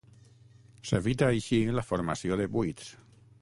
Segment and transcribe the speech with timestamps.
[0.91, 2.91] S'evita així la formació de buits.